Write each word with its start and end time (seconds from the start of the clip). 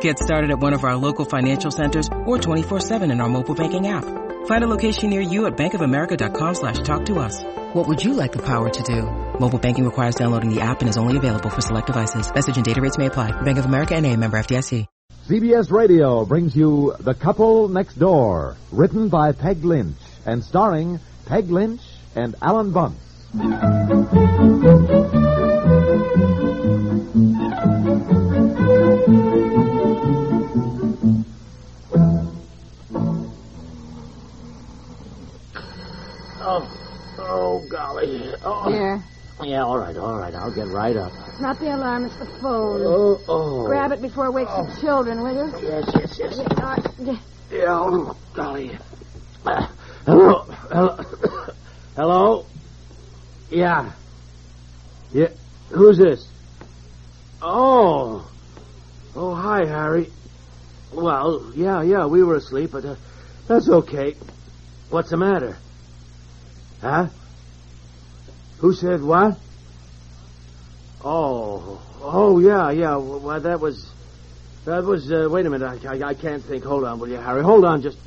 Get 0.00 0.18
started 0.18 0.50
at 0.50 0.58
one 0.58 0.72
of 0.72 0.82
our 0.82 0.96
local 0.96 1.24
financial 1.24 1.70
centers 1.70 2.08
or 2.24 2.38
24-7 2.38 3.12
in 3.12 3.20
our 3.20 3.28
mobile 3.28 3.54
banking 3.54 3.86
app. 3.86 4.04
Find 4.46 4.64
a 4.64 4.68
location 4.68 5.10
near 5.10 5.20
you 5.20 5.46
at 5.46 5.56
bankofamerica.com 5.56 6.54
slash 6.54 6.78
talk 6.80 7.04
to 7.06 7.20
us. 7.20 7.44
What 7.74 7.86
would 7.86 8.02
you 8.02 8.14
like 8.14 8.32
the 8.32 8.42
power 8.42 8.68
to 8.68 8.82
do? 8.82 9.02
Mobile 9.38 9.60
banking 9.60 9.84
requires 9.84 10.16
downloading 10.16 10.52
the 10.52 10.60
app 10.60 10.80
and 10.80 10.88
is 10.88 10.96
only 10.96 11.16
available 11.16 11.50
for 11.50 11.60
select 11.60 11.86
devices. 11.86 12.32
Message 12.32 12.56
and 12.56 12.64
data 12.64 12.80
rates 12.80 12.98
may 12.98 13.06
apply. 13.06 13.30
Bank 13.42 13.58
of 13.58 13.66
America 13.66 13.94
and 13.94 14.04
a 14.04 14.16
member 14.16 14.38
FDIC. 14.38 14.86
CBS 15.28 15.72
Radio 15.72 16.24
brings 16.24 16.54
you 16.54 16.94
The 17.00 17.12
Couple 17.14 17.68
Next 17.68 17.98
Door, 17.98 18.56
written 18.70 19.08
by 19.08 19.32
Peg 19.32 19.64
Lynch 19.64 19.96
and 20.24 20.44
starring 20.44 21.00
Peg 21.26 21.50
Lynch 21.50 21.80
and 22.14 22.36
Alan 22.40 22.70
Bunce. 22.72 22.96
Yeah, 39.46 39.62
all 39.62 39.78
right, 39.78 39.96
all 39.96 40.18
right. 40.18 40.34
I'll 40.34 40.50
get 40.52 40.66
right 40.66 40.96
up. 40.96 41.12
It's 41.28 41.40
not 41.40 41.60
the 41.60 41.72
alarm, 41.72 42.06
it's 42.06 42.16
the 42.16 42.26
phone. 42.26 42.82
Oh, 42.84 43.20
oh. 43.28 43.64
Grab 43.64 43.92
it 43.92 44.02
before 44.02 44.26
it 44.26 44.32
wakes 44.32 44.50
the 44.50 44.76
children, 44.80 45.22
will 45.22 45.34
you? 45.34 45.52
Yes, 45.62 45.88
yes, 45.94 46.18
yes. 46.18 46.38
Yeah, 46.38 46.56
all 46.56 46.66
right. 46.66 46.86
Yeah. 46.98 47.18
Yeah, 47.52 47.64
oh, 47.68 48.16
golly. 48.34 48.76
Uh, 49.44 49.68
hello, 50.04 50.42
hello, 50.72 50.98
hello. 51.94 52.46
Yeah. 53.48 53.92
Yeah. 55.12 55.28
Who's 55.70 55.96
this? 55.96 56.28
Oh. 57.40 58.28
Oh, 59.14 59.32
hi, 59.32 59.64
Harry. 59.64 60.10
Well, 60.92 61.52
yeah, 61.54 61.82
yeah, 61.82 62.06
we 62.06 62.24
were 62.24 62.34
asleep, 62.34 62.72
but 62.72 62.84
uh, 62.84 62.96
that's 63.46 63.68
okay. 63.68 64.16
What's 64.90 65.10
the 65.10 65.16
matter? 65.16 65.56
Huh? 66.80 67.06
Who 68.58 68.72
said 68.72 69.02
what? 69.02 69.38
Oh, 71.04 71.80
oh 72.00 72.38
yeah, 72.38 72.70
yeah. 72.70 72.96
Well, 72.96 73.40
that 73.40 73.60
was, 73.60 73.90
that 74.64 74.84
was. 74.84 75.10
Uh, 75.12 75.28
wait 75.30 75.46
a 75.46 75.50
minute, 75.50 75.84
I, 75.84 75.96
I, 75.96 76.08
I 76.08 76.14
can't 76.14 76.42
think. 76.44 76.64
Hold 76.64 76.84
on, 76.84 76.98
will 76.98 77.08
you, 77.08 77.16
Harry? 77.16 77.42
Hold 77.42 77.64
on, 77.64 77.82
just, 77.82 77.98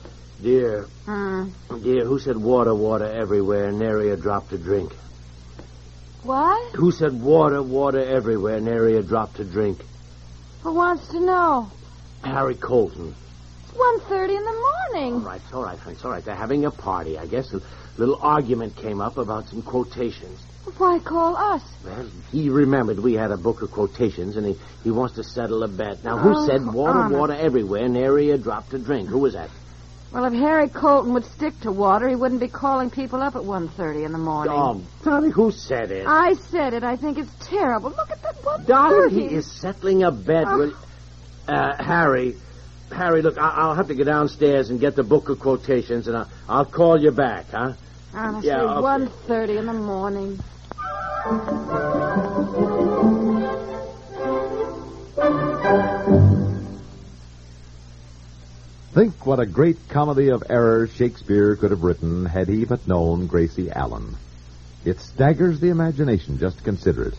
dear, 0.41 0.83
Hmm. 1.05 1.49
dear. 1.81 2.05
Who 2.05 2.19
said 2.19 2.37
water, 2.37 2.73
water 2.73 3.05
everywhere, 3.05 3.71
nary 3.71 4.11
a 4.11 4.17
drop 4.17 4.49
to 4.49 4.57
drink? 4.57 4.93
What? 6.23 6.75
Who 6.75 6.91
said 6.91 7.13
water, 7.21 7.61
water 7.63 7.99
everywhere, 8.03 8.59
nary 8.59 8.97
a 8.97 9.03
drop 9.03 9.35
to 9.35 9.45
drink? 9.45 9.85
Who 10.63 10.73
wants 10.73 11.07
to 11.09 11.19
know? 11.21 11.71
Harry 12.23 12.55
Colton. 12.55 13.15
It's 13.69 13.77
1.30 13.77 14.29
in 14.29 14.43
the 14.45 14.51
morning. 14.93 15.13
All 15.15 15.19
right, 15.21 15.41
it's 15.43 15.53
all 15.53 15.63
right, 15.63 15.77
it's 15.87 16.03
all 16.05 16.11
right. 16.11 16.23
They're 16.25 16.35
having 16.35 16.65
a 16.65 16.71
party, 16.71 17.17
I 17.17 17.27
guess. 17.27 17.53
A 17.53 17.61
little 17.97 18.17
argument 18.21 18.75
came 18.75 18.99
up 19.01 19.17
about 19.17 19.47
some 19.47 19.61
quotations. 19.61 20.39
Why 20.77 20.99
call 20.99 21.35
us? 21.35 21.63
Well, 21.85 22.09
he 22.31 22.49
remembered 22.49 22.99
we 22.99 23.13
had 23.13 23.31
a 23.31 23.37
book 23.37 23.61
of 23.61 23.71
quotations, 23.71 24.37
and 24.37 24.45
he, 24.45 24.55
he 24.83 24.91
wants 24.91 25.15
to 25.15 25.23
settle 25.23 25.63
a 25.63 25.67
bet. 25.67 26.03
Now, 26.03 26.17
who 26.17 26.33
Oh, 26.35 26.47
said 26.47 26.65
water, 26.65 26.99
honest. 26.99 27.19
water 27.19 27.33
everywhere, 27.33 27.87
nary 27.89 28.31
a 28.31 28.37
drop 28.37 28.69
to 28.69 28.79
drink? 28.79 29.09
Who 29.09 29.19
was 29.19 29.33
that? 29.33 29.49
Well, 30.11 30.25
if 30.25 30.33
Harry 30.33 30.69
Colton 30.69 31.13
would 31.13 31.25
stick 31.25 31.59
to 31.61 31.71
water, 31.71 32.07
he 32.07 32.15
wouldn't 32.15 32.41
be 32.41 32.47
calling 32.47 32.89
people 32.89 33.21
up 33.21 33.35
at 33.35 33.43
1.30 33.43 34.05
in 34.05 34.11
the 34.11 34.17
morning. 34.17 34.53
Oh, 34.55 34.81
Dolly, 35.03 35.29
who 35.29 35.51
said 35.51 35.91
it? 35.91 36.05
I 36.07 36.33
said 36.33 36.73
it. 36.73 36.83
I 36.83 36.95
think 36.95 37.19
it's 37.19 37.31
terrible. 37.47 37.91
Look 37.91 38.09
at 38.09 38.21
that 38.23 38.35
1.30. 38.41 38.65
Dolly, 38.65 39.13
he 39.13 39.35
is 39.35 39.51
settling 39.51 40.03
a 40.03 40.11
bet. 40.11 40.45
Oh. 40.47 40.57
Will... 40.57 40.73
Uh, 41.47 41.83
Harry, 41.83 42.35
Harry, 42.91 43.21
look, 43.21 43.37
I- 43.37 43.53
I'll 43.55 43.75
have 43.75 43.87
to 43.87 43.95
go 43.95 44.03
downstairs 44.03 44.69
and 44.69 44.79
get 44.79 44.95
the 44.95 45.03
book 45.03 45.29
of 45.29 45.39
quotations, 45.39 46.07
and 46.07 46.17
I'll, 46.17 46.29
I'll 46.47 46.65
call 46.65 46.99
you 46.99 47.11
back, 47.11 47.47
huh? 47.51 47.73
Honestly, 48.13 48.49
Yeah, 48.49 48.79
okay. 48.79 49.05
1.30 49.27 49.59
in 49.59 49.65
the 49.67 49.73
morning. 49.73 50.39
Think 58.93 59.25
what 59.25 59.39
a 59.39 59.45
great 59.45 59.87
comedy 59.89 60.29
of 60.29 60.41
errors 60.49 60.91
Shakespeare 60.97 61.55
could 61.55 61.71
have 61.71 61.81
written 61.83 62.25
had 62.25 62.49
he 62.49 62.65
but 62.65 62.87
known 62.87 63.27
Gracie 63.27 63.69
Allen. 63.69 64.17
It 64.83 64.99
staggers 64.99 65.59
the 65.59 65.69
imagination 65.69 66.39
just 66.39 66.57
to 66.57 66.63
consider 66.63 67.03
it. 67.03 67.15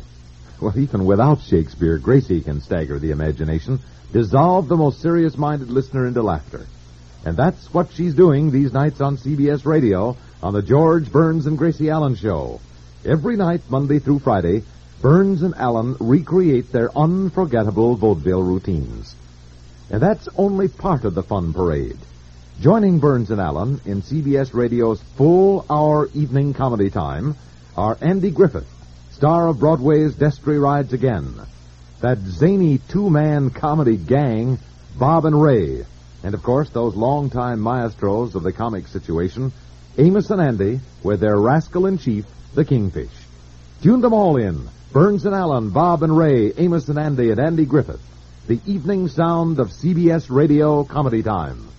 Well, 0.60 0.78
even 0.78 1.06
without 1.06 1.40
Shakespeare, 1.40 1.96
Gracie 1.96 2.42
can 2.42 2.60
stagger 2.60 2.98
the 2.98 3.12
imagination, 3.12 3.80
dissolve 4.12 4.68
the 4.68 4.76
most 4.76 5.00
serious 5.00 5.38
minded 5.38 5.70
listener 5.70 6.06
into 6.06 6.22
laughter. 6.22 6.66
And 7.24 7.36
that's 7.36 7.72
what 7.72 7.92
she's 7.92 8.14
doing 8.14 8.50
these 8.50 8.72
nights 8.72 9.00
on 9.00 9.16
CBS 9.16 9.64
Radio 9.64 10.16
on 10.42 10.52
the 10.52 10.62
George 10.62 11.10
Burns 11.10 11.46
and 11.46 11.56
Gracie 11.56 11.88
Allen 11.88 12.14
Show. 12.14 12.60
Every 13.06 13.36
night, 13.36 13.62
Monday 13.70 13.98
through 13.98 14.18
Friday, 14.18 14.62
Burns 15.00 15.42
and 15.42 15.54
Allen 15.54 15.96
recreate 15.98 16.72
their 16.72 16.96
unforgettable 16.96 17.96
vaudeville 17.96 18.42
routines. 18.42 19.14
And 19.90 20.02
that's 20.02 20.28
only 20.36 20.68
part 20.68 21.04
of 21.04 21.14
the 21.14 21.22
fun 21.22 21.54
parade. 21.54 21.96
Joining 22.60 22.98
Burns 22.98 23.30
and 23.30 23.40
Allen 23.40 23.80
in 23.86 24.02
CBS 24.02 24.52
Radio's 24.52 25.00
full 25.16 25.64
hour 25.70 26.10
evening 26.12 26.52
comedy 26.52 26.90
time 26.90 27.34
are 27.76 27.96
Andy 28.02 28.30
Griffith, 28.30 28.68
star 29.20 29.48
of 29.48 29.60
Broadway's 29.60 30.14
Destry 30.14 30.58
Rides 30.58 30.94
Again, 30.94 31.34
that 32.00 32.16
zany 32.20 32.78
two-man 32.88 33.50
comedy 33.50 33.98
gang, 33.98 34.58
Bob 34.98 35.26
and 35.26 35.38
Ray, 35.38 35.84
and 36.22 36.34
of 36.34 36.42
course 36.42 36.70
those 36.70 36.96
longtime 36.96 37.60
maestros 37.60 38.34
of 38.34 38.42
the 38.42 38.52
comic 38.54 38.88
situation, 38.88 39.52
Amos 39.98 40.30
and 40.30 40.40
Andy, 40.40 40.80
with 41.02 41.20
their 41.20 41.38
rascal 41.38 41.84
in 41.84 41.98
chief, 41.98 42.24
the 42.54 42.64
Kingfish. 42.64 43.12
Tune 43.82 44.00
them 44.00 44.14
all 44.14 44.38
in. 44.38 44.66
Burns 44.90 45.26
and 45.26 45.34
Allen, 45.34 45.68
Bob 45.68 46.02
and 46.02 46.16
Ray, 46.16 46.54
Amos 46.56 46.88
and 46.88 46.98
Andy, 46.98 47.30
and 47.30 47.38
Andy 47.38 47.66
Griffith. 47.66 48.00
The 48.46 48.58
evening 48.64 49.08
sound 49.08 49.60
of 49.60 49.68
CBS 49.68 50.30
Radio 50.30 50.82
Comedy 50.84 51.22
Time. 51.22 51.69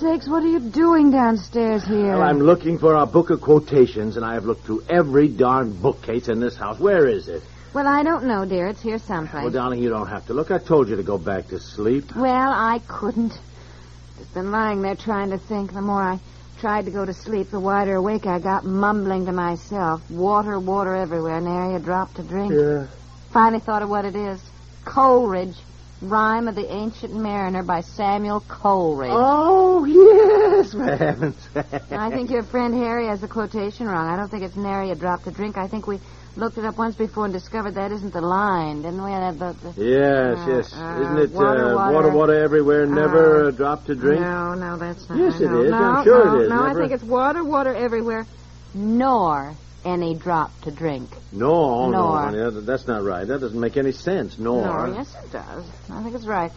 Sakes, 0.00 0.26
what 0.26 0.42
are 0.42 0.48
you 0.48 0.60
doing 0.60 1.10
downstairs 1.10 1.84
here? 1.84 2.14
Well, 2.14 2.22
I'm 2.22 2.40
looking 2.40 2.78
for 2.78 2.96
our 2.96 3.06
book 3.06 3.28
of 3.30 3.42
quotations, 3.42 4.16
and 4.16 4.24
I 4.24 4.34
have 4.34 4.46
looked 4.46 4.64
through 4.64 4.84
every 4.88 5.28
darn 5.28 5.72
bookcase 5.72 6.28
in 6.28 6.40
this 6.40 6.56
house. 6.56 6.80
Where 6.80 7.06
is 7.06 7.28
it? 7.28 7.42
Well, 7.74 7.86
I 7.86 8.02
don't 8.02 8.24
know, 8.24 8.44
dear. 8.46 8.68
It's 8.68 8.80
here 8.80 8.98
someplace. 8.98 9.42
Well, 9.42 9.52
darling, 9.52 9.82
you 9.82 9.90
don't 9.90 10.08
have 10.08 10.26
to 10.26 10.34
look. 10.34 10.50
I 10.50 10.58
told 10.58 10.88
you 10.88 10.96
to 10.96 11.02
go 11.02 11.18
back 11.18 11.48
to 11.48 11.60
sleep. 11.60 12.16
Well, 12.16 12.50
I 12.50 12.80
couldn't. 12.88 13.38
Just 14.18 14.34
been 14.34 14.50
lying 14.50 14.82
there 14.82 14.96
trying 14.96 15.30
to 15.30 15.38
think. 15.38 15.72
The 15.72 15.82
more 15.82 16.02
I 16.02 16.18
tried 16.58 16.86
to 16.86 16.90
go 16.90 17.04
to 17.04 17.14
sleep, 17.14 17.50
the 17.50 17.60
wider 17.60 17.96
awake 17.96 18.26
I 18.26 18.38
got, 18.38 18.64
mumbling 18.64 19.26
to 19.26 19.32
myself. 19.32 20.10
Water, 20.10 20.58
water 20.58 20.94
everywhere, 20.96 21.40
nary 21.40 21.74
a 21.74 21.78
drop 21.78 22.14
to 22.14 22.22
drink. 22.22 22.52
Yeah. 22.52 22.86
Finally 23.32 23.60
thought 23.60 23.82
of 23.82 23.90
what 23.90 24.06
it 24.06 24.16
is. 24.16 24.40
Coleridge. 24.84 25.56
Rime 26.02 26.48
of 26.48 26.54
the 26.54 26.72
Ancient 26.72 27.12
Mariner 27.14 27.62
by 27.62 27.82
Samuel 27.82 28.40
Coleridge. 28.48 29.10
Oh, 29.12 29.84
yes, 29.84 30.72
for 30.72 30.84
heaven's 30.96 31.36
sake. 31.52 31.92
I 31.92 32.10
think 32.10 32.30
your 32.30 32.42
friend 32.42 32.72
Harry 32.74 33.06
has 33.08 33.20
the 33.20 33.28
quotation 33.28 33.86
wrong. 33.86 34.08
I 34.08 34.16
don't 34.16 34.30
think 34.30 34.42
it's 34.42 34.56
nary 34.56 34.90
a 34.90 34.94
drop 34.94 35.24
to 35.24 35.30
drink. 35.30 35.58
I 35.58 35.68
think 35.68 35.86
we 35.86 36.00
looked 36.36 36.56
it 36.56 36.64
up 36.64 36.78
once 36.78 36.94
before 36.96 37.24
and 37.26 37.34
discovered 37.34 37.72
that 37.72 37.92
isn't 37.92 38.14
the 38.14 38.22
line, 38.22 38.80
didn't 38.80 39.02
we? 39.04 39.10
That, 39.10 39.38
the, 39.38 39.52
the, 39.72 39.84
Yes, 39.84 40.38
Uh, 40.38 40.50
yes. 40.56 40.72
uh, 40.72 41.00
Isn't 41.02 41.18
it 41.18 41.30
water, 41.32 41.64
uh, 41.66 41.74
water. 41.74 41.92
water, 41.94 42.10
water 42.10 42.44
everywhere, 42.44 42.86
never 42.86 43.48
a 43.48 43.52
drop 43.52 43.84
to 43.86 43.94
drink? 43.94 44.22
No, 44.22 44.54
no, 44.54 44.78
that's 44.78 45.06
not. 45.06 45.18
Yes, 45.18 45.34
it 45.38 45.52
is. 45.52 45.70
No, 45.70 45.76
I'm 45.76 46.04
sure 46.04 46.24
no, 46.24 46.34
it 46.40 46.42
is. 46.44 46.48
No, 46.48 46.62
I 46.62 46.72
think 46.72 46.92
it's 46.92 47.04
water, 47.04 47.44
water 47.44 47.74
everywhere, 47.74 48.26
nor 48.72 49.54
any 49.84 50.14
drop 50.14 50.58
to 50.62 50.70
drink. 50.70 51.10
No, 51.32 51.90
no, 51.90 52.00
Nor. 52.02 52.18
honey, 52.22 52.38
that, 52.38 52.66
that's 52.66 52.86
not 52.86 53.02
right. 53.02 53.26
That 53.26 53.40
doesn't 53.40 53.58
make 53.58 53.76
any 53.76 53.92
sense. 53.92 54.38
Nor. 54.38 54.64
Nor, 54.64 54.94
yes, 54.96 55.14
it 55.24 55.32
does. 55.32 55.64
I 55.90 56.02
think 56.02 56.14
it's 56.14 56.26
right. 56.26 56.52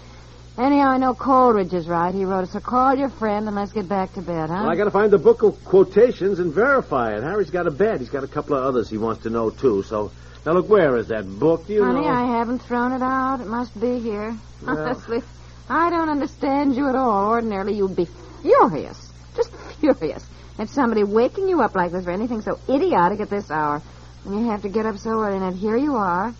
Anyhow, 0.57 0.89
I 0.89 0.97
know 0.97 1.15
Coleridge 1.15 1.73
is 1.73 1.87
right. 1.87 2.13
He 2.13 2.25
wrote 2.25 2.43
us, 2.43 2.51
so 2.51 2.59
call 2.59 2.95
your 2.95 3.09
friend 3.09 3.47
and 3.47 3.55
let's 3.55 3.71
get 3.71 3.89
back 3.89 4.13
to 4.13 4.21
bed, 4.21 4.49
huh? 4.49 4.61
Well, 4.61 4.69
I 4.69 4.75
got 4.75 4.83
to 4.83 4.91
find 4.91 5.09
the 5.11 5.17
book 5.17 5.41
of 5.41 5.63
quotations 5.65 6.37
and 6.37 6.53
verify 6.53 7.15
it. 7.17 7.23
Harry's 7.23 7.49
got 7.49 7.65
a 7.65 7.71
bet. 7.71 7.99
He's 7.99 8.09
got 8.09 8.23
a 8.23 8.27
couple 8.27 8.55
of 8.55 8.63
others 8.63 8.87
he 8.89 8.99
wants 8.99 9.23
to 9.23 9.31
know 9.31 9.49
too. 9.49 9.81
So 9.81 10.11
now 10.45 10.51
look, 10.53 10.69
where 10.69 10.95
is 10.97 11.07
that 11.07 11.25
book? 11.39 11.65
Do 11.65 11.73
you 11.73 11.83
Honey, 11.83 12.01
know? 12.01 12.07
I 12.07 12.25
haven't 12.37 12.59
thrown 12.59 12.91
it 12.91 13.01
out. 13.01 13.41
It 13.41 13.47
must 13.47 13.79
be 13.79 13.97
here. 13.99 14.37
Well- 14.61 14.77
Honestly, 14.77 15.23
I 15.69 15.89
don't 15.89 16.09
understand 16.09 16.75
you 16.75 16.87
at 16.87 16.95
all. 16.95 17.29
Ordinarily, 17.29 17.73
you'd 17.73 17.95
be 17.95 18.07
furious. 18.43 19.11
Just 19.35 19.49
furious. 19.79 20.23
At 20.59 20.69
somebody 20.69 21.03
waking 21.03 21.47
you 21.49 21.61
up 21.61 21.75
like 21.75 21.91
this 21.91 22.05
for 22.05 22.11
anything 22.11 22.41
so 22.41 22.59
idiotic 22.69 23.19
at 23.19 23.29
this 23.29 23.49
hour. 23.49 23.81
And 24.25 24.39
you 24.39 24.49
have 24.51 24.61
to 24.61 24.69
get 24.69 24.85
up 24.85 24.97
so 24.97 25.09
early, 25.11 25.37
and 25.37 25.57
here 25.57 25.75
you 25.77 25.95
are. 25.95 26.33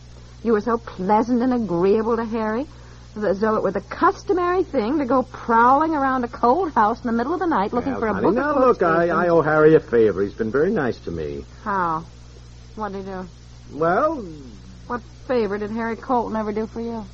You 0.43 0.53
were 0.53 0.61
so 0.61 0.77
pleasant 0.77 1.41
and 1.41 1.53
agreeable 1.53 2.15
to 2.17 2.25
Harry, 2.25 2.65
as 3.17 3.39
though 3.39 3.55
it 3.55 3.63
were 3.63 3.71
the 3.71 3.81
customary 3.81 4.63
thing 4.63 4.99
to 4.99 5.05
go 5.05 5.23
prowling 5.23 5.95
around 5.95 6.23
a 6.23 6.27
cold 6.27 6.71
house 6.73 7.01
in 7.03 7.07
the 7.07 7.13
middle 7.13 7.33
of 7.33 7.39
the 7.39 7.47
night 7.47 7.73
looking 7.73 7.93
Yeah, 7.93 7.99
for 7.99 8.07
a 8.07 8.13
honey, 8.13 8.27
book 8.27 8.35
now 8.35 8.59
look, 8.59 8.81
I. 8.83 9.09
I 9.09 9.27
owe 9.29 9.41
Harry 9.41 9.75
a 9.75 9.79
favor. 9.79 10.21
He's 10.21 10.33
been 10.33 10.51
very 10.51 10.71
nice 10.71 10.97
to 11.01 11.11
me. 11.11 11.45
How? 11.63 12.05
What 12.75 12.91
did 12.91 13.05
he 13.05 13.11
do? 13.11 13.27
Well, 13.73 14.15
What 14.87 15.01
favor 15.27 15.57
did 15.57 15.71
Harry 15.71 15.95
Colton 15.95 16.35
ever 16.35 16.51
do 16.51 16.67
for 16.67 16.81
you? 16.81 17.05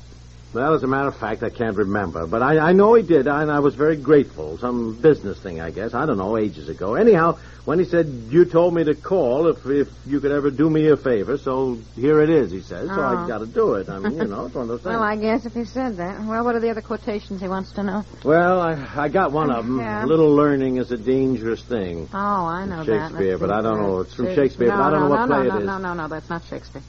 Well, 0.52 0.74
as 0.74 0.82
a 0.82 0.86
matter 0.88 1.08
of 1.08 1.16
fact, 1.16 1.42
I 1.42 1.50
can't 1.50 1.76
remember, 1.76 2.26
but 2.26 2.42
I, 2.42 2.58
I 2.58 2.72
know 2.72 2.94
he 2.94 3.02
did, 3.02 3.28
and 3.28 3.50
I 3.50 3.60
was 3.60 3.76
very 3.76 3.96
grateful. 3.96 4.58
Some 4.58 4.94
business 5.00 5.38
thing, 5.38 5.60
I 5.60 5.70
guess. 5.70 5.94
I 5.94 6.06
don't 6.06 6.18
know, 6.18 6.36
ages 6.36 6.68
ago. 6.68 6.96
Anyhow, 6.96 7.38
when 7.64 7.78
he 7.78 7.84
said 7.84 8.06
you 8.30 8.44
told 8.44 8.74
me 8.74 8.82
to 8.82 8.96
call 8.96 9.46
if 9.46 9.64
if 9.66 9.88
you 10.06 10.18
could 10.18 10.32
ever 10.32 10.50
do 10.50 10.68
me 10.68 10.88
a 10.88 10.96
favor, 10.96 11.38
so 11.38 11.78
here 11.94 12.20
it 12.20 12.30
is. 12.30 12.50
He 12.50 12.62
says, 12.62 12.88
so 12.88 13.00
I've 13.00 13.24
oh. 13.24 13.28
got 13.28 13.38
to 13.38 13.46
do 13.46 13.74
it. 13.74 13.88
I 13.88 14.00
mean, 14.00 14.16
you 14.16 14.24
know, 14.24 14.46
it's 14.46 14.54
one 14.54 14.62
of 14.62 14.68
those 14.68 14.80
things. 14.82 14.94
Well, 14.94 15.02
I 15.02 15.16
guess 15.16 15.46
if 15.46 15.54
he 15.54 15.64
said 15.64 15.98
that. 15.98 16.20
Well, 16.24 16.44
what 16.44 16.56
are 16.56 16.60
the 16.60 16.70
other 16.70 16.82
quotations 16.82 17.40
he 17.40 17.46
wants 17.46 17.70
to 17.72 17.84
know? 17.84 18.04
Well, 18.24 18.60
I, 18.60 18.88
I 18.96 19.08
got 19.08 19.30
one 19.30 19.50
of 19.52 19.64
them. 19.64 19.78
Yeah. 19.78 20.04
Little 20.04 20.34
learning 20.34 20.78
is 20.78 20.90
a 20.90 20.96
dangerous 20.96 21.62
thing. 21.62 22.08
Oh, 22.12 22.16
I 22.18 22.66
know 22.66 22.82
that. 22.82 23.10
Shakespeare, 23.10 23.38
but. 23.38 23.50
I 23.50 23.62
don't 23.62 23.78
know. 23.78 24.00
It's 24.00 24.14
from 24.14 24.34
Shakespeare, 24.34 24.68
no, 24.68 24.76
but 24.76 24.82
I 24.82 24.90
don't 24.90 25.00
no, 25.00 25.08
know 25.08 25.14
what 25.14 25.26
no, 25.26 25.34
play 25.34 25.48
no, 25.48 25.56
it 25.56 25.60
is. 25.60 25.66
No, 25.66 25.78
no, 25.78 25.94
no, 25.94 26.08
that's 26.08 26.30
not 26.30 26.42
Shakespeare. 26.44 26.82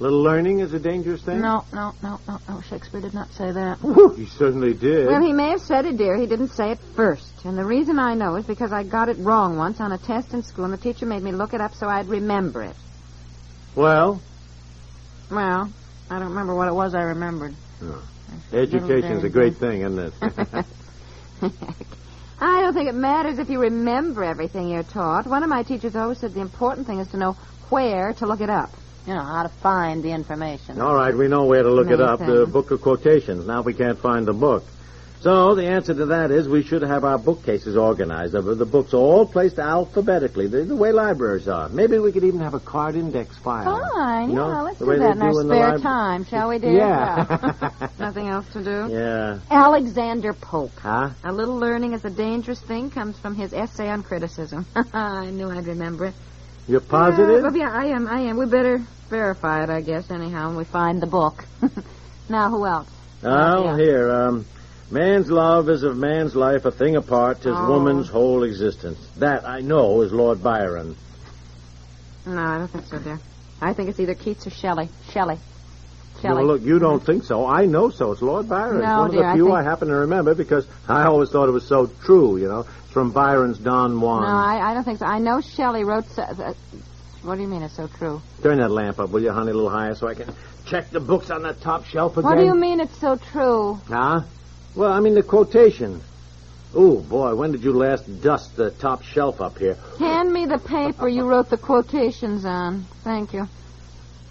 Little 0.00 0.22
learning 0.22 0.58
is 0.58 0.74
a 0.74 0.80
dangerous 0.80 1.22
thing? 1.22 1.40
No, 1.40 1.64
no, 1.72 1.92
no, 2.02 2.18
no, 2.26 2.38
no. 2.48 2.60
Shakespeare 2.62 3.00
did 3.00 3.14
not 3.14 3.32
say 3.32 3.52
that. 3.52 3.78
He 4.16 4.26
certainly 4.26 4.74
did. 4.74 5.06
Well, 5.06 5.22
he 5.22 5.32
may 5.32 5.50
have 5.50 5.60
said 5.60 5.86
it, 5.86 5.96
dear. 5.96 6.16
He 6.16 6.26
didn't 6.26 6.48
say 6.48 6.72
it 6.72 6.78
first. 6.96 7.44
And 7.44 7.56
the 7.56 7.64
reason 7.64 8.00
I 8.00 8.14
know 8.14 8.34
is 8.34 8.44
because 8.44 8.72
I 8.72 8.82
got 8.82 9.08
it 9.08 9.18
wrong 9.18 9.56
once 9.56 9.80
on 9.80 9.92
a 9.92 9.98
test 9.98 10.34
in 10.34 10.42
school, 10.42 10.64
and 10.64 10.74
the 10.74 10.78
teacher 10.78 11.06
made 11.06 11.22
me 11.22 11.30
look 11.30 11.54
it 11.54 11.60
up 11.60 11.74
so 11.74 11.86
I'd 11.88 12.08
remember 12.08 12.62
it. 12.62 12.74
Well, 13.76 14.20
Well, 15.30 15.70
I 16.10 16.18
don't 16.18 16.28
remember 16.30 16.54
what 16.56 16.66
it 16.68 16.74
was 16.74 16.94
I 16.94 17.02
remembered. 17.02 17.54
education's 18.52 19.22
a 19.22 19.28
great 19.28 19.56
thing, 19.56 19.82
isn't 19.82 19.98
it? 19.98 20.12
I 22.40 22.60
don't 22.62 22.74
think 22.74 22.88
it 22.88 22.94
matters 22.94 23.38
if 23.38 23.48
you 23.48 23.60
remember 23.60 24.24
everything 24.24 24.68
you're 24.68 24.82
taught. 24.82 25.26
One 25.26 25.42
of 25.44 25.48
my 25.48 25.62
teachers 25.62 25.94
always 25.94 26.18
said 26.18 26.34
the 26.34 26.40
important 26.40 26.86
thing 26.86 26.98
is 26.98 27.08
to 27.08 27.16
know 27.16 27.36
where 27.70 28.12
to 28.14 28.26
look 28.26 28.40
it 28.40 28.50
up. 28.50 28.70
You 29.06 29.14
know, 29.14 29.22
how 29.22 29.42
to 29.42 29.48
find 29.48 30.02
the 30.02 30.12
information. 30.12 30.80
All 30.80 30.94
right, 30.94 31.14
we 31.14 31.28
know 31.28 31.44
where 31.44 31.62
to 31.62 31.70
look 31.70 31.90
it 31.90 32.00
up. 32.00 32.20
The 32.20 32.46
book 32.46 32.70
of 32.70 32.80
quotations. 32.80 33.46
Now 33.46 33.62
we 33.62 33.74
can't 33.74 33.98
find 33.98 34.26
the 34.26 34.32
book. 34.32 34.64
So 35.24 35.54
the 35.54 35.66
answer 35.66 35.94
to 35.94 36.04
that 36.06 36.30
is 36.30 36.46
we 36.46 36.62
should 36.62 36.82
have 36.82 37.02
our 37.02 37.16
bookcases 37.16 37.78
organized. 37.78 38.34
The, 38.34 38.42
the 38.42 38.66
books 38.66 38.92
all 38.92 39.24
placed 39.24 39.58
alphabetically, 39.58 40.48
the, 40.48 40.64
the 40.64 40.76
way 40.76 40.92
libraries 40.92 41.48
are. 41.48 41.70
Maybe 41.70 41.98
we 41.98 42.12
could 42.12 42.24
even 42.24 42.40
have 42.40 42.52
a 42.52 42.60
card 42.60 42.94
index 42.94 43.34
file. 43.38 43.64
Fine, 43.94 44.28
You 44.28 44.34
know, 44.34 44.48
yeah, 44.48 44.60
let's 44.60 44.78
the 44.78 44.84
do 44.84 44.90
way 44.90 44.98
that 44.98 45.14
they 45.14 45.20
in 45.20 45.22
our 45.22 45.40
in 45.40 45.48
spare 45.48 45.72
lib- 45.72 45.82
time, 45.82 46.24
shall 46.26 46.50
we, 46.50 46.58
dear? 46.58 46.76
Yeah. 46.76 47.88
Nothing 47.98 48.28
else 48.28 48.44
to 48.52 48.62
do? 48.62 48.92
Yeah. 48.92 49.38
Alexander 49.50 50.34
Pope. 50.34 50.76
Huh? 50.78 51.08
A 51.24 51.32
little 51.32 51.56
learning 51.56 51.94
is 51.94 52.04
a 52.04 52.10
dangerous 52.10 52.60
thing 52.60 52.90
comes 52.90 53.18
from 53.18 53.34
his 53.34 53.54
essay 53.54 53.88
on 53.88 54.02
criticism. 54.02 54.66
I 54.92 55.30
knew 55.30 55.50
I'd 55.50 55.66
remember 55.66 56.04
it. 56.04 56.14
You're 56.66 56.80
positive? 56.80 57.44
Uh, 57.44 57.50
yeah, 57.52 57.70
I 57.70 57.86
am, 57.86 58.06
I 58.06 58.20
am. 58.20 58.36
We 58.36 58.46
better 58.46 58.78
verify 59.10 59.62
it, 59.64 59.70
I 59.70 59.80
guess, 59.82 60.10
anyhow, 60.10 60.48
when 60.48 60.56
we 60.56 60.64
find 60.64 61.00
the 61.02 61.06
book. 61.06 61.44
now, 62.28 62.48
who 62.50 62.64
else? 62.66 62.88
Oh, 63.22 63.64
Yeah. 63.64 63.76
here. 63.76 64.10
Um, 64.10 64.46
man's 64.90 65.30
love 65.30 65.68
is 65.68 65.82
of 65.82 65.96
man's 65.96 66.34
life 66.34 66.64
a 66.64 66.70
thing 66.70 66.96
apart, 66.96 67.42
'tis 67.42 67.54
Oh. 67.56 67.68
woman's 67.70 68.08
whole 68.08 68.44
existence. 68.44 68.98
That 69.18 69.46
I 69.46 69.60
know 69.60 70.00
is 70.02 70.12
Lord 70.12 70.42
Byron. 70.42 70.96
No, 72.26 72.38
I 72.40 72.58
don't 72.58 72.68
think 72.70 72.86
so, 72.86 72.98
dear. 72.98 73.20
I 73.60 73.72
think 73.74 73.90
it's 73.90 74.00
either 74.00 74.14
Keats 74.14 74.46
or 74.46 74.50
Shelley. 74.50 74.88
Shelley. 75.10 75.38
Shelley. 76.24 76.36
Well, 76.44 76.54
look, 76.54 76.62
you 76.62 76.78
don't 76.78 77.04
think 77.04 77.24
so. 77.24 77.46
I 77.46 77.66
know 77.66 77.90
so. 77.90 78.12
It's 78.12 78.22
Lord 78.22 78.48
Byron. 78.48 78.80
No, 78.80 79.00
one 79.00 79.06
of 79.06 79.12
dear, 79.12 79.22
the 79.22 79.28
I 79.28 79.34
few 79.34 79.44
think- 79.46 79.56
I, 79.56 79.62
happen 79.62 79.88
to 79.88 79.94
remember 79.94 80.34
because 80.34 80.66
I 80.88 81.04
always 81.04 81.30
thought 81.30 81.48
it 81.48 81.52
was 81.52 81.66
so 81.66 81.90
true, 82.04 82.38
you 82.38 82.48
know. 82.48 82.60
It's 82.84 82.92
from 82.92 83.10
Byron's 83.12 83.58
Don 83.58 84.00
Juan. 84.00 84.22
No, 84.22 84.28
I, 84.28 84.70
I 84.70 84.74
don't 84.74 84.84
think 84.84 85.00
so. 85.00 85.06
I 85.06 85.18
know 85.18 85.40
Shelley 85.40 85.84
wrote. 85.84 86.06
So, 86.10 86.22
uh, 86.22 86.54
what 87.22 87.36
do 87.36 87.42
you 87.42 87.48
mean 87.48 87.62
it's 87.62 87.76
so 87.76 87.88
true? 87.88 88.22
Turn 88.42 88.58
that 88.58 88.70
lamp 88.70 88.98
up, 89.00 89.10
will 89.10 89.22
you, 89.22 89.32
honey, 89.32 89.50
a 89.50 89.54
little 89.54 89.70
higher 89.70 89.94
so 89.94 90.08
I 90.08 90.14
can 90.14 90.32
check 90.66 90.90
the 90.90 91.00
books 91.00 91.30
on 91.30 91.42
that 91.42 91.60
top 91.60 91.84
shelf 91.84 92.16
again? 92.16 92.30
What 92.30 92.38
do 92.38 92.44
you 92.44 92.54
mean 92.54 92.80
it's 92.80 92.96
so 92.98 93.16
true? 93.16 93.80
Huh? 93.88 94.22
Well, 94.74 94.92
I 94.92 95.00
mean 95.00 95.14
the 95.14 95.22
quotation. 95.22 96.00
Oh, 96.74 96.98
boy, 97.00 97.34
when 97.36 97.52
did 97.52 97.62
you 97.62 97.72
last 97.72 98.22
dust 98.22 98.56
the 98.56 98.70
top 98.70 99.02
shelf 99.02 99.40
up 99.40 99.58
here? 99.58 99.76
Hand 99.98 100.32
me 100.32 100.46
the 100.46 100.58
paper 100.58 101.06
you 101.08 101.24
wrote 101.24 101.48
the 101.48 101.56
quotations 101.56 102.44
on. 102.44 102.84
Thank 103.04 103.32
you. 103.32 103.48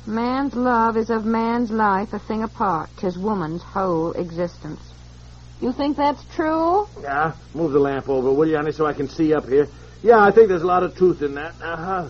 Man's 0.06 0.54
love 0.54 0.98
is 0.98 1.10
of 1.10 1.24
man's 1.24 1.72
life 1.72 2.12
a 2.12 2.20
thing 2.20 2.44
apart, 2.44 2.90
'tis 2.98 3.18
woman's 3.18 3.62
whole 3.62 4.12
existence. 4.12 4.82
You 5.62 5.72
think 5.72 5.96
that's 5.96 6.22
true? 6.36 6.88
Yeah, 7.02 7.34
move 7.54 7.72
the 7.72 7.80
lamp 7.80 8.10
over, 8.10 8.32
will 8.32 8.48
you, 8.48 8.58
honey, 8.58 8.74
so 8.74 8.86
I 8.86 8.92
can 8.92 9.08
see 9.08 9.34
up 9.34 9.48
here? 9.48 9.70
Yeah, 10.02 10.20
I 10.20 10.32
think 10.32 10.50
there's 10.50 10.62
a 10.62 10.68
lot 10.68 10.84
of 10.84 10.96
truth 10.98 11.22
in 11.22 11.36
that. 11.36 11.54
Uh-huh. 11.64 12.10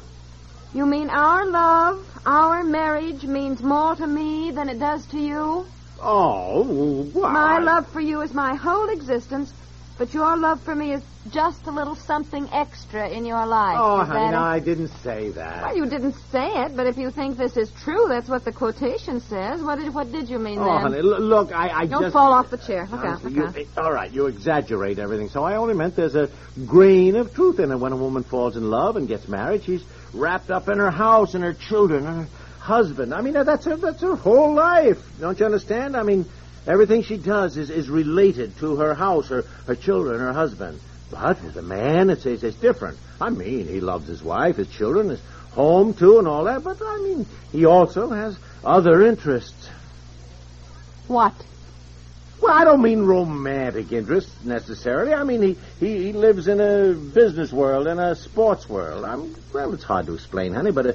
You 0.73 0.87
mean 0.87 1.11
our 1.11 1.45
love, 1.45 2.03
our 2.25 2.63
marriage 2.63 3.23
means 3.25 3.61
more 3.61 3.95
to 3.95 4.07
me 4.07 4.49
than 4.49 4.69
it 4.69 4.79
does 4.79 5.05
to 5.07 5.19
you? 5.19 5.67
Oh, 6.01 7.03
why? 7.13 7.31
My 7.31 7.59
love 7.59 7.87
for 7.89 8.01
you 8.01 8.21
is 8.21 8.33
my 8.33 8.55
whole 8.55 8.89
existence, 8.89 9.53
but 9.97 10.13
your 10.13 10.35
love 10.37 10.61
for 10.63 10.73
me 10.75 10.93
is 10.93 11.03
just 11.29 11.65
a 11.67 11.71
little 11.71 11.95
something 11.95 12.49
extra 12.51 13.07
in 13.09 13.25
your 13.25 13.45
life. 13.45 13.77
Oh, 13.79 14.03
honey, 14.03 14.31
no. 14.31 14.39
I 14.41 14.59
didn't 14.59 14.89
say 15.03 15.29
that. 15.29 15.63
Well, 15.63 15.77
you 15.77 15.85
didn't 15.85 16.15
say 16.31 16.47
it, 16.47 16.75
but 16.75 16.87
if 16.87 16.97
you 16.97 17.11
think 17.11 17.37
this 17.37 17.55
is 17.55 17.71
true, 17.83 18.05
that's 18.09 18.27
what 18.27 18.43
the 18.43 18.51
quotation 18.51 19.19
says. 19.21 19.61
What 19.61 19.79
did 19.79 19.93
what 19.93 20.11
did 20.11 20.29
you 20.29 20.39
mean 20.39 20.59
Oh, 20.59 20.65
then? 20.65 20.81
honey, 20.81 20.97
l- 20.99 21.21
look, 21.21 21.53
I, 21.53 21.69
I 21.69 21.85
Don't 21.85 22.01
just... 22.03 22.13
fall 22.13 22.33
off 22.33 22.49
the 22.49 22.57
chair. 22.57 22.87
Look 22.91 23.05
out, 23.05 23.23
look 23.23 23.33
you, 23.33 23.45
out. 23.45 23.55
all 23.77 23.93
right, 23.93 24.11
you 24.11 24.25
exaggerate 24.27 24.99
everything. 24.99 25.29
So 25.29 25.43
I 25.43 25.55
only 25.55 25.75
meant 25.75 25.95
there's 25.95 26.15
a 26.15 26.29
grain 26.65 27.15
of 27.15 27.33
truth 27.33 27.59
in 27.59 27.71
it. 27.71 27.77
When 27.79 27.93
a 27.93 27.97
woman 27.97 28.23
falls 28.23 28.57
in 28.57 28.69
love 28.69 28.97
and 28.97 29.07
gets 29.07 29.27
married, 29.27 29.63
she's 29.63 29.83
wrapped 30.13 30.51
up 30.51 30.67
in 30.69 30.77
her 30.79 30.91
house 30.91 31.35
and 31.35 31.43
her 31.43 31.53
children 31.53 32.05
and 32.05 32.27
her 32.27 32.35
husband. 32.59 33.13
I 33.13 33.21
mean, 33.21 33.33
that's 33.33 33.65
her, 33.65 33.75
that's 33.77 34.01
her 34.01 34.15
whole 34.15 34.53
life. 34.53 34.97
Don't 35.19 35.39
you 35.39 35.45
understand? 35.45 35.95
I 35.95 36.03
mean, 36.03 36.25
everything 36.67 37.03
she 37.03 37.17
does 37.17 37.57
is, 37.57 37.69
is 37.69 37.89
related 37.89 38.57
to 38.57 38.77
her 38.77 38.93
house, 38.93 39.29
her, 39.29 39.43
her 39.67 39.75
children, 39.75 40.19
her 40.19 40.33
husband. 40.33 40.79
But 41.11 41.43
with 41.43 41.55
a 41.57 41.61
man, 41.61 42.09
it's, 42.09 42.25
it's, 42.25 42.43
it's 42.43 42.57
different. 42.57 42.97
I 43.21 43.29
mean, 43.29 43.67
he 43.67 43.81
loves 43.81 44.07
his 44.07 44.23
wife, 44.23 44.57
his 44.57 44.69
children, 44.69 45.09
his 45.09 45.21
home, 45.51 45.93
too, 45.93 46.19
and 46.19 46.27
all 46.27 46.45
that. 46.45 46.63
But, 46.63 46.81
I 46.81 46.97
mean, 46.97 47.25
he 47.51 47.65
also 47.65 48.09
has 48.09 48.37
other 48.63 49.05
interests. 49.05 49.69
What? 51.07 51.33
Well, 52.41 52.53
I 52.53 52.65
don't 52.65 52.81
mean 52.81 53.01
romantic 53.03 53.91
interests 53.91 54.43
necessarily. 54.43 55.13
I 55.13 55.23
mean 55.23 55.41
he, 55.41 55.57
he, 55.79 56.03
he 56.05 56.13
lives 56.13 56.47
in 56.47 56.59
a 56.59 56.93
business 56.93 57.53
world 57.53 57.87
and 57.87 57.99
a 57.99 58.15
sports 58.15 58.67
world. 58.67 59.05
I'm, 59.05 59.33
well, 59.53 59.73
it's 59.73 59.83
hard 59.83 60.07
to 60.07 60.13
explain, 60.13 60.53
honey. 60.53 60.71
But 60.71 60.87
uh, 60.87 60.93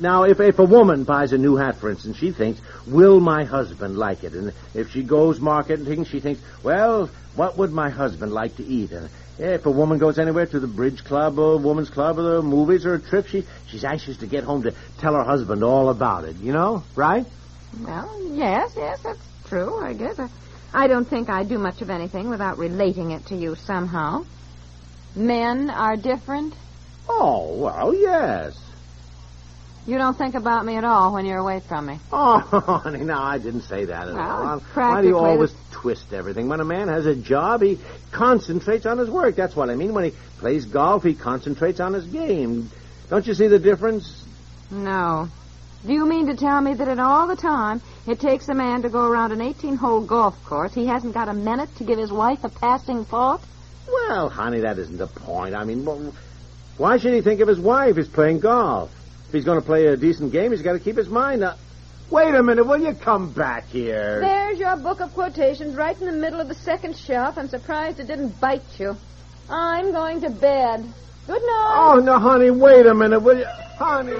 now, 0.00 0.24
if 0.24 0.40
if 0.40 0.58
a 0.58 0.64
woman 0.64 1.04
buys 1.04 1.32
a 1.32 1.38
new 1.38 1.56
hat, 1.56 1.76
for 1.76 1.90
instance, 1.90 2.18
she 2.18 2.32
thinks, 2.32 2.60
"Will 2.86 3.20
my 3.20 3.44
husband 3.44 3.96
like 3.96 4.24
it?" 4.24 4.34
And 4.34 4.52
if 4.74 4.92
she 4.92 5.02
goes 5.02 5.40
marketing, 5.40 6.04
she 6.04 6.20
thinks, 6.20 6.42
"Well, 6.62 7.08
what 7.36 7.56
would 7.56 7.72
my 7.72 7.88
husband 7.88 8.32
like 8.32 8.56
to 8.56 8.64
eat?" 8.64 8.92
And 8.92 9.08
if 9.38 9.64
a 9.64 9.70
woman 9.70 9.98
goes 9.98 10.18
anywhere 10.18 10.46
to 10.46 10.60
the 10.60 10.66
bridge 10.66 11.04
club 11.04 11.38
or 11.38 11.56
woman's 11.58 11.90
club 11.90 12.18
or 12.18 12.22
the 12.22 12.42
movies 12.42 12.84
or 12.84 12.94
a 12.94 13.00
trip, 13.00 13.28
she 13.28 13.44
she's 13.66 13.84
anxious 13.84 14.18
to 14.18 14.26
get 14.26 14.44
home 14.44 14.62
to 14.64 14.74
tell 14.98 15.14
her 15.14 15.24
husband 15.24 15.62
all 15.64 15.88
about 15.88 16.24
it. 16.24 16.36
You 16.36 16.52
know, 16.52 16.82
right? 16.96 17.24
Well, 17.80 18.22
yes, 18.32 18.72
yes, 18.76 19.00
that's 19.00 19.24
true, 19.46 19.80
I 19.82 19.94
guess. 19.94 20.18
I, 20.18 20.28
I 20.74 20.86
don't 20.86 21.04
think 21.06 21.28
I'd 21.28 21.48
do 21.48 21.58
much 21.58 21.82
of 21.82 21.90
anything 21.90 22.28
without 22.28 22.58
relating 22.58 23.10
it 23.10 23.26
to 23.26 23.36
you 23.36 23.54
somehow. 23.56 24.24
Men 25.14 25.68
are 25.70 25.96
different. 25.96 26.54
Oh 27.08 27.54
well, 27.56 27.94
yes. 27.94 28.58
You 29.86 29.98
don't 29.98 30.16
think 30.16 30.36
about 30.36 30.64
me 30.64 30.76
at 30.76 30.84
all 30.84 31.12
when 31.12 31.26
you're 31.26 31.38
away 31.38 31.60
from 31.60 31.86
me. 31.86 31.98
Oh, 32.12 32.38
honey, 32.38 33.00
no, 33.00 33.18
I 33.18 33.38
didn't 33.38 33.62
say 33.62 33.86
that 33.86 34.08
at 34.08 34.14
Well, 34.14 34.48
all. 34.48 34.58
Why 34.74 35.02
do 35.02 35.08
you 35.08 35.18
always 35.18 35.52
the- 35.52 35.58
twist 35.72 36.12
everything? 36.12 36.48
When 36.48 36.60
a 36.60 36.64
man 36.64 36.86
has 36.88 37.04
a 37.04 37.16
job, 37.16 37.62
he 37.62 37.78
concentrates 38.12 38.86
on 38.86 38.98
his 38.98 39.10
work. 39.10 39.34
That's 39.34 39.56
what 39.56 39.70
I 39.70 39.74
mean. 39.74 39.92
When 39.92 40.04
he 40.04 40.12
plays 40.38 40.64
golf, 40.66 41.02
he 41.02 41.14
concentrates 41.14 41.80
on 41.80 41.92
his 41.94 42.04
game. 42.06 42.70
Don't 43.10 43.26
you 43.26 43.34
see 43.34 43.48
the 43.48 43.58
difference? 43.58 44.24
No. 44.70 45.28
Do 45.84 45.92
you 45.92 46.06
mean 46.06 46.28
to 46.28 46.36
tell 46.36 46.60
me 46.60 46.74
that 46.74 46.86
at 46.86 47.00
all 47.00 47.26
the 47.26 47.36
time 47.36 47.82
it 48.06 48.20
takes 48.20 48.48
a 48.48 48.54
man 48.54 48.82
to 48.82 48.88
go 48.88 49.04
around 49.04 49.32
an 49.32 49.40
18-hole 49.40 50.02
golf 50.02 50.42
course, 50.44 50.72
he 50.72 50.86
hasn't 50.86 51.14
got 51.14 51.28
a 51.28 51.34
minute 51.34 51.74
to 51.76 51.84
give 51.84 51.98
his 51.98 52.12
wife 52.12 52.44
a 52.44 52.48
passing 52.48 53.04
thought? 53.04 53.40
Well, 53.88 54.28
honey, 54.28 54.60
that 54.60 54.78
isn't 54.78 54.96
the 54.96 55.08
point. 55.08 55.56
I 55.56 55.64
mean, 55.64 55.84
well, 55.84 56.14
why 56.76 56.98
should 56.98 57.14
he 57.14 57.20
think 57.20 57.40
of 57.40 57.48
his 57.48 57.58
wife? 57.58 57.96
He's 57.96 58.06
playing 58.08 58.40
golf. 58.40 58.94
If 59.26 59.32
he's 59.32 59.44
going 59.44 59.60
to 59.60 59.66
play 59.66 59.86
a 59.86 59.96
decent 59.96 60.30
game, 60.30 60.52
he's 60.52 60.62
got 60.62 60.74
to 60.74 60.78
keep 60.78 60.96
his 60.96 61.08
mind 61.08 61.42
up. 61.42 61.58
Wait 62.10 62.34
a 62.34 62.42
minute, 62.42 62.64
will 62.64 62.80
you 62.80 62.94
come 62.94 63.32
back 63.32 63.66
here? 63.68 64.20
There's 64.20 64.58
your 64.58 64.76
book 64.76 65.00
of 65.00 65.12
quotations 65.14 65.74
right 65.74 65.98
in 65.98 66.06
the 66.06 66.12
middle 66.12 66.40
of 66.40 66.46
the 66.46 66.54
second 66.54 66.96
shelf. 66.96 67.38
I'm 67.38 67.48
surprised 67.48 67.98
it 67.98 68.06
didn't 68.06 68.38
bite 68.40 68.62
you. 68.78 68.96
I'm 69.50 69.92
going 69.92 70.20
to 70.20 70.30
bed. 70.30 70.84
Good 71.26 71.40
night. 71.42 71.92
Oh, 71.94 72.00
no, 72.02 72.18
honey, 72.18 72.50
wait 72.50 72.86
a 72.86 72.94
minute, 72.94 73.20
will 73.20 73.38
you? 73.38 73.46
Honey. 73.78 74.16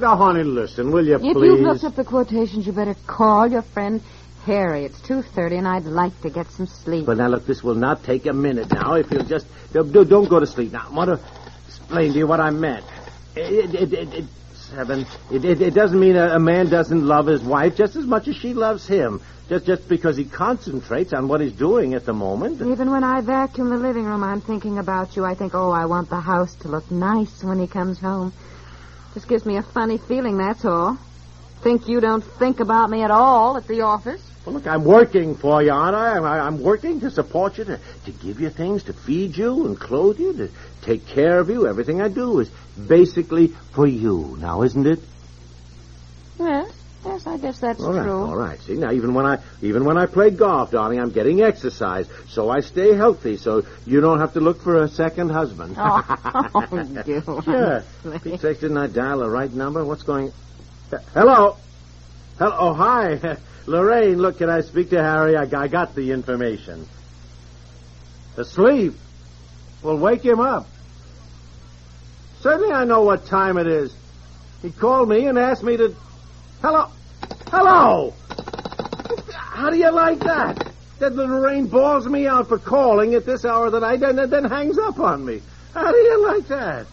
Now, 0.00 0.16
honey, 0.16 0.44
listen, 0.44 0.90
will 0.92 1.06
you 1.06 1.14
If 1.14 1.22
please? 1.22 1.34
you've 1.34 1.60
looked 1.60 1.84
up 1.84 1.96
the 1.96 2.04
quotations, 2.04 2.66
you 2.66 2.72
better 2.72 2.94
call 3.06 3.46
your 3.46 3.62
friend 3.62 4.02
Harry. 4.44 4.84
It's 4.84 5.00
2.30 5.00 5.58
and 5.58 5.66
I'd 5.68 5.84
like 5.84 6.20
to 6.20 6.30
get 6.30 6.50
some 6.50 6.66
sleep. 6.66 7.06
But 7.06 7.16
now, 7.16 7.28
look, 7.28 7.46
this 7.46 7.64
will 7.64 7.74
not 7.74 8.04
take 8.04 8.26
a 8.26 8.32
minute 8.34 8.70
now. 8.70 8.94
If 8.94 9.10
you'll 9.10 9.24
just. 9.24 9.46
Don't, 9.72 9.90
don't 9.92 10.28
go 10.28 10.38
to 10.38 10.46
sleep 10.46 10.72
now. 10.72 10.88
To 11.06 11.18
explain 11.84 12.12
to 12.12 12.18
you 12.18 12.26
what 12.26 12.40
I 12.40 12.50
meant. 12.50 12.84
It, 13.36 13.74
it, 13.74 13.92
it, 13.92 14.14
it, 14.14 14.24
seven. 14.52 15.06
It, 15.30 15.74
doesn't 15.74 16.00
mean 16.00 16.16
a, 16.16 16.36
a 16.36 16.38
man 16.38 16.70
doesn't 16.70 17.06
love 17.06 17.26
his 17.26 17.42
wife 17.42 17.76
just 17.76 17.94
as 17.94 18.06
much 18.06 18.26
as 18.26 18.36
she 18.36 18.54
loves 18.54 18.86
him. 18.86 19.20
Just, 19.50 19.66
just 19.66 19.86
because 19.86 20.16
he 20.16 20.24
concentrates 20.24 21.12
on 21.12 21.28
what 21.28 21.42
he's 21.42 21.52
doing 21.52 21.92
at 21.92 22.06
the 22.06 22.14
moment. 22.14 22.62
Even 22.62 22.90
when 22.90 23.04
I 23.04 23.20
vacuum 23.20 23.68
the 23.68 23.76
living 23.76 24.04
room, 24.04 24.24
I'm 24.24 24.40
thinking 24.40 24.78
about 24.78 25.16
you. 25.16 25.26
I 25.26 25.34
think, 25.34 25.54
oh, 25.54 25.70
I 25.70 25.84
want 25.84 26.08
the 26.08 26.20
house 26.20 26.54
to 26.62 26.68
look 26.68 26.90
nice 26.90 27.44
when 27.44 27.58
he 27.58 27.66
comes 27.66 27.98
home. 27.98 28.32
Just 29.12 29.28
gives 29.28 29.44
me 29.44 29.58
a 29.58 29.62
funny 29.62 29.98
feeling, 29.98 30.38
that's 30.38 30.64
all. 30.64 30.98
Think 31.64 31.88
you 31.88 31.98
don't 31.98 32.22
think 32.22 32.60
about 32.60 32.90
me 32.90 33.02
at 33.02 33.10
all 33.10 33.56
at 33.56 33.66
the 33.66 33.80
office? 33.80 34.20
Well, 34.44 34.56
look, 34.56 34.66
I'm 34.66 34.84
working 34.84 35.34
for 35.34 35.62
you, 35.62 35.72
aren't 35.72 35.96
I? 35.96 36.18
I'm, 36.18 36.24
I'm 36.24 36.62
working 36.62 37.00
to 37.00 37.10
support 37.10 37.56
you, 37.56 37.64
to, 37.64 37.80
to 38.04 38.12
give 38.12 38.38
you 38.38 38.50
things, 38.50 38.82
to 38.82 38.92
feed 38.92 39.34
you 39.34 39.64
and 39.64 39.80
clothe 39.80 40.18
you, 40.20 40.34
to 40.34 40.50
take 40.82 41.06
care 41.06 41.38
of 41.40 41.48
you. 41.48 41.66
Everything 41.66 42.02
I 42.02 42.08
do 42.08 42.40
is 42.40 42.50
basically 42.86 43.54
for 43.72 43.86
you. 43.86 44.36
Now, 44.38 44.60
isn't 44.60 44.86
it? 44.86 44.98
Yes, 46.38 46.70
yes, 47.06 47.26
I 47.26 47.38
guess 47.38 47.60
that's 47.60 47.82
All 47.82 47.94
right, 47.94 48.02
true. 48.02 48.26
all 48.26 48.36
right. 48.36 48.60
See 48.60 48.74
now, 48.74 48.92
even 48.92 49.14
when 49.14 49.24
I 49.24 49.38
even 49.62 49.86
when 49.86 49.96
I 49.96 50.04
play 50.04 50.28
golf, 50.28 50.70
darling, 50.70 51.00
I'm 51.00 51.12
getting 51.12 51.40
exercise, 51.40 52.06
so 52.28 52.50
I 52.50 52.60
stay 52.60 52.94
healthy. 52.94 53.38
So 53.38 53.64
you 53.86 54.02
don't 54.02 54.20
have 54.20 54.34
to 54.34 54.40
look 54.40 54.60
for 54.62 54.82
a 54.82 54.88
second 54.88 55.30
husband. 55.30 55.76
Oh, 55.78 56.02
you. 57.06 57.22
sure. 57.42 57.84
Pete 58.22 58.40
didn't 58.42 58.76
I 58.76 58.88
dial 58.88 59.20
the 59.20 59.30
right 59.30 59.50
number? 59.50 59.82
What's 59.82 60.02
going? 60.02 60.30
Hello. 61.14 61.56
Hello. 62.38 62.56
Oh, 62.58 62.74
hi, 62.74 63.36
Lorraine. 63.66 64.18
Look, 64.18 64.38
can 64.38 64.50
I 64.50 64.60
speak 64.60 64.90
to 64.90 65.02
Harry? 65.02 65.36
I, 65.36 65.42
I 65.42 65.68
got 65.68 65.94
the 65.94 66.10
information. 66.10 66.88
Asleep. 68.36 68.94
Well, 69.82 69.96
wake 69.96 70.24
him 70.24 70.40
up. 70.40 70.66
Certainly, 72.40 72.72
I 72.72 72.84
know 72.84 73.02
what 73.02 73.26
time 73.26 73.58
it 73.58 73.66
is. 73.66 73.94
He 74.62 74.70
called 74.70 75.08
me 75.08 75.26
and 75.26 75.38
asked 75.38 75.62
me 75.62 75.76
to. 75.76 75.94
Hello. 76.60 76.90
Hello. 77.46 78.14
How 79.32 79.70
do 79.70 79.76
you 79.76 79.90
like 79.92 80.20
that? 80.20 80.72
That 80.98 81.14
Lorraine 81.14 81.66
bawls 81.66 82.06
me 82.06 82.26
out 82.26 82.48
for 82.48 82.58
calling 82.58 83.14
at 83.14 83.26
this 83.26 83.44
hour 83.44 83.66
of 83.66 83.72
the 83.72 83.80
night 83.80 84.02
and 84.02 84.18
then 84.30 84.44
hangs 84.44 84.78
up 84.78 84.98
on 84.98 85.24
me. 85.24 85.40
How 85.72 85.90
do 85.90 85.98
you 85.98 86.26
like 86.26 86.48
that? 86.48 86.86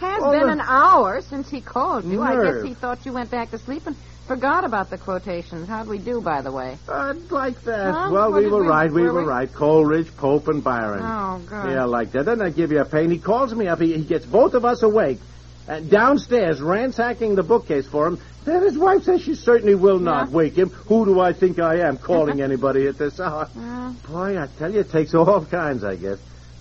Has 0.00 0.22
been 0.22 0.46
the- 0.46 0.52
an 0.52 0.60
hour 0.60 1.20
since 1.22 1.48
he 1.50 1.60
called 1.60 2.04
you. 2.04 2.22
I 2.22 2.34
guess 2.42 2.62
he 2.64 2.74
thought 2.74 3.04
you 3.06 3.12
went 3.12 3.30
back 3.30 3.50
to 3.52 3.58
sleep 3.58 3.86
and 3.86 3.96
forgot 4.26 4.64
about 4.64 4.90
the 4.90 4.98
quotations. 4.98 5.68
How'd 5.68 5.86
we 5.88 5.98
do, 5.98 6.20
by 6.20 6.40
the 6.42 6.50
way? 6.52 6.76
I'd 6.88 7.30
like 7.30 7.60
that. 7.64 7.94
Huh? 7.94 8.08
Well, 8.12 8.32
we 8.32 8.46
were 8.48 8.62
we- 8.62 8.66
right. 8.68 8.90
We 8.92 9.02
were 9.02 9.12
were 9.12 9.22
we? 9.22 9.26
right. 9.28 9.52
Coleridge, 9.52 10.16
Pope, 10.16 10.48
and 10.48 10.62
Byron. 10.64 11.02
Oh, 11.02 11.40
God. 11.48 11.70
Yeah, 11.70 11.84
like 11.84 12.12
that. 12.12 12.24
Doesn't 12.24 12.38
that 12.44 12.56
give 12.56 12.72
you 12.72 12.80
a 12.80 12.84
pain? 12.84 13.10
He 13.10 13.18
calls 13.18 13.54
me 13.54 13.68
up. 13.68 13.80
He, 13.80 13.94
he 13.94 14.02
gets 14.04 14.26
both 14.26 14.54
of 14.54 14.64
us 14.64 14.82
awake. 14.82 15.18
Uh, 15.66 15.80
downstairs, 15.80 16.60
ransacking 16.60 17.36
the 17.36 17.42
bookcase 17.42 17.86
for 17.86 18.06
him. 18.06 18.18
Then 18.44 18.62
his 18.62 18.76
wife 18.76 19.04
says 19.04 19.22
she 19.22 19.34
certainly 19.34 19.74
will 19.74 19.98
not 19.98 20.28
Yeah. 20.28 20.34
wake 20.36 20.54
him. 20.58 20.68
Who 20.88 21.06
do 21.06 21.20
I 21.20 21.32
think 21.32 21.58
I 21.58 21.76
am 21.88 21.96
calling 21.96 22.42
anybody 22.48 22.86
at 22.86 22.98
this 22.98 23.18
hour? 23.18 23.48
Yeah. 23.56 23.92
Boy, 24.06 24.38
I 24.38 24.46
tell 24.58 24.70
you, 24.70 24.80
it 24.80 24.90
takes 24.90 25.14
all 25.14 25.42
kinds, 25.46 25.82
I 25.82 25.96
guess. 25.96 26.18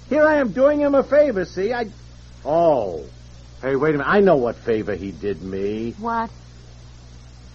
Here 0.10 0.24
I 0.26 0.36
am 0.36 0.52
doing 0.54 0.80
him 0.80 0.96
a 0.96 1.04
favor, 1.04 1.44
see? 1.44 1.74
I. 1.74 1.88
Oh. 2.46 3.04
Hey, 3.64 3.78
wait 3.78 3.96
a 3.96 3.98
minute. 4.00 4.10
I 4.10 4.20
know 4.20 4.36
what 4.36 4.58
favor 4.58 4.94
he 4.94 5.12
did 5.14 5.42
me. 5.42 5.96
What? 5.98 6.30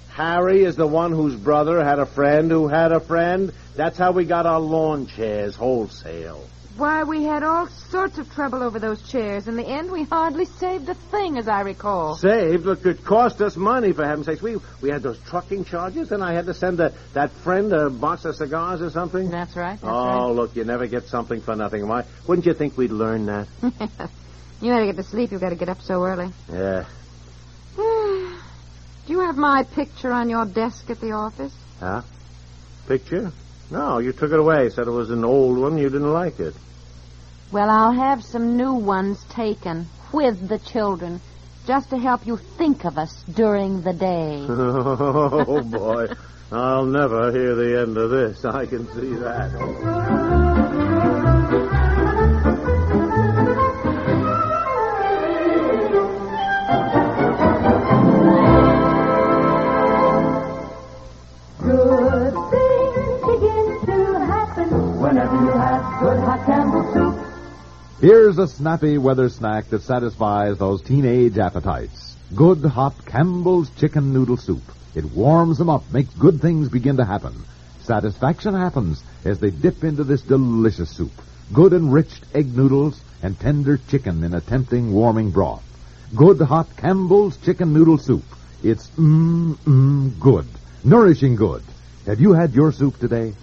Harry 0.08 0.64
is 0.64 0.74
the 0.74 0.86
one 0.86 1.12
whose 1.12 1.36
brother 1.36 1.84
had 1.84 1.98
a 1.98 2.06
friend 2.06 2.50
who 2.50 2.66
had 2.66 2.92
a 2.92 3.00
friend. 3.00 3.52
That's 3.76 3.98
how 3.98 4.12
we 4.12 4.24
got 4.24 4.46
our 4.46 4.58
lawn 4.58 5.06
chairs 5.06 5.54
wholesale. 5.54 6.48
Why, 6.78 7.04
we 7.04 7.24
had 7.24 7.42
all 7.42 7.66
sorts 7.66 8.16
of 8.16 8.32
trouble 8.32 8.62
over 8.62 8.78
those 8.78 9.02
chairs. 9.10 9.48
In 9.48 9.56
the 9.56 9.66
end, 9.66 9.90
we 9.90 10.04
hardly 10.04 10.46
saved 10.46 10.88
a 10.88 10.94
thing, 10.94 11.36
as 11.36 11.46
I 11.46 11.60
recall. 11.60 12.16
Saved? 12.16 12.64
Look, 12.64 12.86
it 12.86 13.04
cost 13.04 13.42
us 13.42 13.54
money, 13.54 13.92
for 13.92 14.06
heaven's 14.06 14.26
sakes. 14.26 14.40
We 14.40 14.56
we 14.80 14.88
had 14.88 15.02
those 15.02 15.18
trucking 15.26 15.66
charges, 15.66 16.10
and 16.10 16.24
I 16.24 16.32
had 16.32 16.46
to 16.46 16.54
send 16.54 16.80
a, 16.80 16.94
that 17.12 17.32
friend 17.32 17.70
a 17.74 17.90
box 17.90 18.24
of 18.24 18.34
cigars 18.34 18.80
or 18.80 18.88
something. 18.88 19.28
That's 19.28 19.56
right. 19.56 19.78
That's 19.78 19.92
oh, 19.92 20.32
look, 20.32 20.56
you 20.56 20.64
never 20.64 20.86
get 20.86 21.08
something 21.08 21.42
for 21.42 21.54
nothing. 21.54 21.86
Why? 21.86 22.04
Wouldn't 22.26 22.46
you 22.46 22.54
think 22.54 22.78
we'd 22.78 22.92
learn 22.92 23.26
that? 23.26 23.48
you 24.60 24.72
gotta 24.72 24.86
get 24.86 24.96
to 24.96 25.02
sleep. 25.02 25.30
You've 25.32 25.40
gotta 25.40 25.56
get 25.56 25.68
up 25.68 25.80
so 25.80 26.02
early. 26.02 26.32
yeah. 26.52 26.84
Do 27.76 29.14
you 29.14 29.20
have 29.20 29.36
my 29.36 29.62
picture 29.62 30.12
on 30.12 30.28
your 30.28 30.44
desk 30.44 30.90
at 30.90 31.00
the 31.00 31.12
office? 31.12 31.54
Huh? 31.80 32.02
Picture? 32.86 33.32
No, 33.70 33.98
you 33.98 34.12
took 34.12 34.32
it 34.32 34.38
away. 34.38 34.68
Said 34.70 34.86
it 34.86 34.90
was 34.90 35.10
an 35.10 35.24
old 35.24 35.58
one. 35.58 35.78
You 35.78 35.88
didn't 35.88 36.12
like 36.12 36.40
it. 36.40 36.54
Well, 37.52 37.70
I'll 37.70 37.92
have 37.92 38.22
some 38.22 38.56
new 38.56 38.74
ones 38.74 39.24
taken 39.30 39.86
with 40.12 40.48
the 40.48 40.58
children, 40.58 41.20
just 41.66 41.90
to 41.90 41.98
help 41.98 42.26
you 42.26 42.36
think 42.36 42.84
of 42.84 42.98
us 42.98 43.22
during 43.34 43.82
the 43.82 43.92
day. 43.92 44.44
oh, 44.48 45.62
boy. 45.62 46.08
I'll 46.50 46.86
never 46.86 47.30
hear 47.30 47.54
the 47.54 47.80
end 47.80 47.96
of 47.96 48.10
this. 48.10 48.44
I 48.44 48.66
can 48.66 48.86
see 48.94 49.14
that. 49.16 50.37
Here's 68.00 68.38
a 68.38 68.46
snappy 68.46 68.96
weather 68.96 69.28
snack 69.28 69.70
that 69.70 69.82
satisfies 69.82 70.56
those 70.56 70.82
teenage 70.82 71.36
appetites. 71.36 72.14
Good 72.32 72.64
hot 72.64 72.94
Campbell's 73.04 73.70
chicken 73.70 74.12
noodle 74.12 74.36
soup. 74.36 74.62
It 74.94 75.04
warms 75.06 75.58
them 75.58 75.68
up, 75.68 75.82
makes 75.92 76.14
good 76.14 76.40
things 76.40 76.68
begin 76.68 76.98
to 76.98 77.04
happen. 77.04 77.34
Satisfaction 77.80 78.54
happens 78.54 79.02
as 79.24 79.40
they 79.40 79.50
dip 79.50 79.82
into 79.82 80.04
this 80.04 80.22
delicious 80.22 80.90
soup. 80.90 81.10
Good 81.52 81.72
enriched 81.72 82.24
egg 82.36 82.56
noodles 82.56 83.00
and 83.20 83.36
tender 83.40 83.80
chicken 83.90 84.22
in 84.22 84.32
a 84.32 84.40
tempting 84.40 84.92
warming 84.92 85.32
broth. 85.32 85.64
Good 86.14 86.40
hot 86.40 86.68
Campbell's 86.76 87.36
chicken 87.38 87.72
noodle 87.72 87.98
soup. 87.98 88.22
It's 88.62 88.90
mmm, 88.90 89.56
mmm, 89.56 90.20
good. 90.20 90.46
Nourishing 90.84 91.34
good. 91.34 91.64
Have 92.06 92.20
you 92.20 92.32
had 92.32 92.52
your 92.54 92.70
soup 92.70 92.96
today? 93.00 93.34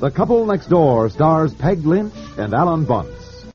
The 0.00 0.12
Couple 0.12 0.46
Next 0.46 0.68
Door 0.68 1.10
stars 1.10 1.52
Peg 1.54 1.84
Lynch 1.84 2.14
and 2.36 2.54
Alan 2.54 2.84
Bunce. 2.84 3.17